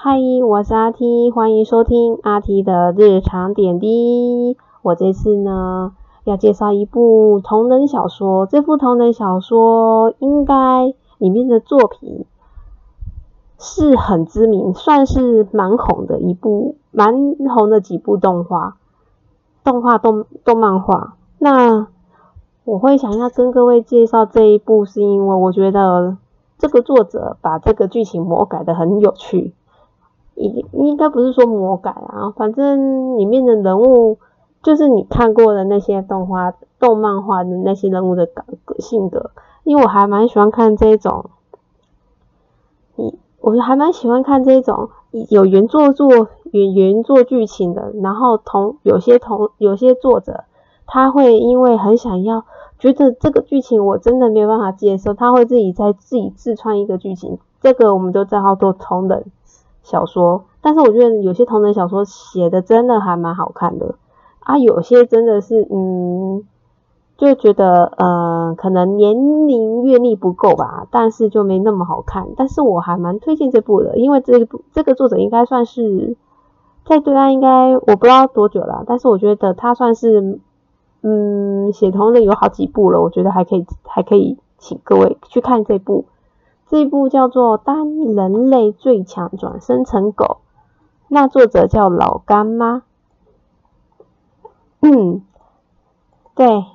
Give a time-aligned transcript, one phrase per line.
[0.00, 0.16] 嗨，
[0.46, 4.56] 我是阿 T，欢迎收听阿 T 的日常点滴。
[4.80, 10.54] 我这次呢要介绍一部同人小说，这部同人小说应该
[11.18, 12.24] 里面的作品
[13.58, 18.76] 是很知名，算是蛮红的一部，蛮红的几部动画、
[19.64, 21.16] 动画动动漫画。
[21.40, 21.88] 那
[22.62, 26.16] 我会想要跟各位介绍这一部，是因为我觉得
[26.56, 29.54] 这个作者把这个剧情魔改的很有趣。
[30.38, 34.18] 应应该不是说魔改啊，反正里面的人物
[34.62, 38.28] 就是你看过的那些动画、动漫画的那些人物的
[38.78, 39.32] 性格，
[39.64, 41.30] 因为我还蛮喜欢看这种，
[42.94, 44.90] 你我还蛮喜欢看这种
[45.28, 50.44] 有原作作原原作剧情的，然后同有些同有些作者
[50.86, 52.44] 他会因为很想要
[52.78, 59.26] 觉得这个剧情我真的没有办法接受，他会自己在自己自创一个剧情，这个我们都叫做同人。
[59.88, 63.94] 小说，但是我觉得有些同人小说写的真的还蛮好看的
[64.40, 66.44] 啊，有些真的是嗯，
[67.16, 72.28] 就觉得呃，可能年龄阅历不够吧，但是就没那么好看。
[72.36, 76.16] 但是我还蛮推荐这部的，因为这部这个作者应该算是
[76.84, 80.38] 在对岸应该我不知道多久了，但是我觉得他算是
[81.02, 86.04] 嗯写同人有好几部了，我觉得还可以还可以请各位去看这部。
[86.70, 90.24] 这一部叫做《当人类最强转生成狗》，
[91.08, 92.82] 那作者叫老干妈。
[94.80, 95.22] 嗯，
[96.34, 96.66] 对，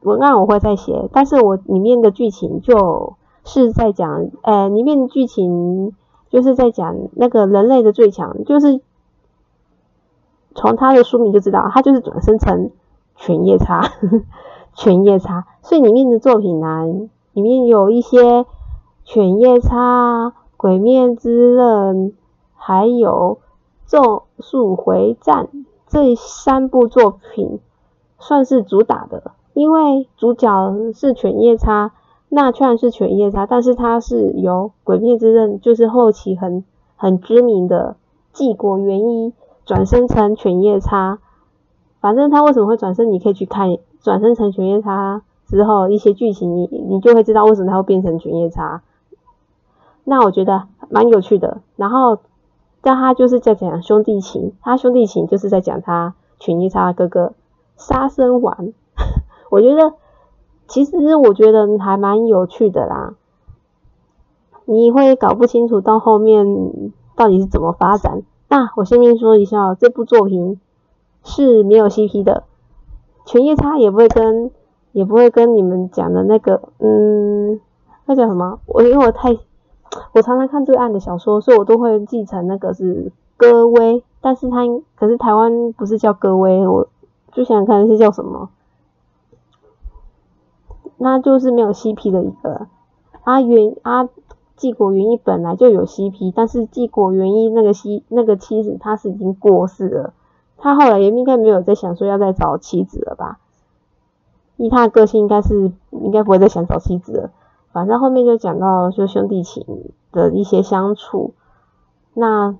[0.00, 5.94] 文案我会再写，但是我里面的剧情就是在讲，呃，里面的剧情
[6.28, 8.80] 就是在讲那个人类的最强，就是
[10.56, 12.72] 从他的书名就知道，他就是转生成
[13.14, 13.88] 犬夜叉，
[14.74, 15.46] 犬夜叉。
[15.62, 16.86] 所以里面的作品呢，
[17.34, 18.44] 里面有一些。
[19.04, 22.12] 犬夜叉、鬼灭之刃，
[22.54, 23.40] 还有
[23.86, 25.48] 咒术回战
[25.86, 27.58] 这三部作品
[28.18, 30.48] 算是主打的，因为主角
[30.94, 31.92] 是犬夜叉，
[32.30, 36.64] 那虽然是犬夜叉，但是他是由鬼灭之刃，就是后期很
[36.96, 37.96] 很知名的
[38.32, 39.34] 纪国元一
[39.66, 41.18] 转生成犬夜叉。
[42.00, 48.80] 反正他为什么会转身，你可以去看转生成犬夜叉之后一些剧情，你你就会知道为什么他会变成犬夜叉。
[50.04, 52.18] 那我觉得蛮有趣的，然后
[52.80, 57.34] 但他就是在讲兄弟情，他兄弟情就是在讲他犬夜叉哥哥
[57.76, 58.72] 杀生丸，
[59.48, 59.94] 我觉得
[60.66, 63.14] 其实我觉得还蛮有趣的啦，
[64.64, 66.44] 你会搞不清楚到后面
[67.14, 68.22] 到底是怎么发展。
[68.48, 70.60] 那我先面说一下，这部作品
[71.22, 72.42] 是没有 CP 的，
[73.24, 74.50] 犬夜叉也不会跟
[74.90, 77.60] 也不会跟你们讲的那个，嗯，
[78.06, 78.58] 那叫什么？
[78.66, 79.38] 我因为我太。
[80.12, 84.62] 我常常看对岸的小说，所以我都会继承那个是戈威，但是它
[84.94, 86.88] 可是台湾不是叫戈威，我
[87.32, 88.50] 就想想看是叫什么，
[90.98, 92.66] 那就是没有 CP 的一个。
[93.24, 94.08] 阿元阿
[94.56, 100.14] 纪国元一本来就有 CP，但是纪国元一那个妻那个妻子他是已经过世了，
[100.58, 103.38] 他后来也应该没有在想说要再找妻子了吧？
[104.56, 107.30] 以他的个性，应该是应该不会再想找妻子了。
[107.72, 109.64] 反正后面就讲到就兄弟情
[110.12, 111.32] 的一些相处，
[112.14, 112.54] 那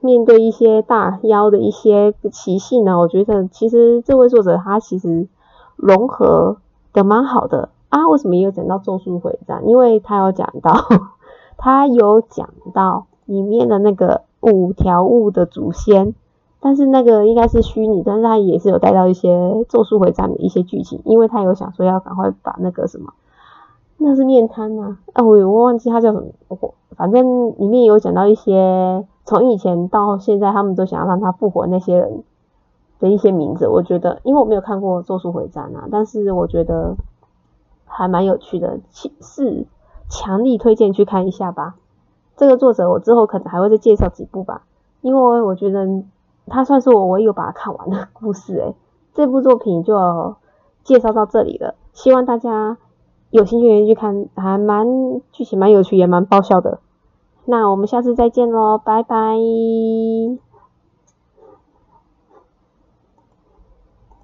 [0.00, 5.28] 面对一些大妖的一些习性呢，我觉得其实这位作者他其实
[5.76, 6.56] 融合
[6.92, 8.08] 的蛮好的啊。
[8.08, 9.66] 为什么也有讲到咒术回战？
[9.68, 10.74] 因为他有讲到，
[11.56, 16.14] 他有讲到里面的那个五条悟的祖先，
[16.60, 23.12] 但是那个应该是虚拟，但是他也是有带到一些咒术回战的一些剧情，因为他有想说要赶快把那个什么。
[23.96, 32.22] 那是面瘫呐，啊，我我忘记他叫什么，我反正里面有讲到一些从以前到现在，他们都想要让他复活那些人
[32.98, 33.66] 的一些名字。
[33.66, 36.96] 我觉得，因为我没有看过《咒术回战》啊，但是我觉得
[37.86, 39.66] 还蛮有趣的，是
[40.10, 41.76] 强力推荐去看一下吧。
[42.36, 44.62] 这个作者我之后可能还会再介绍几部吧，
[45.00, 45.86] 因为我觉得
[46.46, 48.74] 他算是我唯一有把它看完的故事诶。
[49.14, 50.34] 这部作品就
[50.82, 52.76] 介绍到这里了，希望大家。
[53.34, 54.86] 有兴趣的人去看，还蛮
[55.32, 56.78] 剧情蛮有趣，也蛮爆笑的。
[57.46, 59.34] 那我们下次再见喽，拜拜。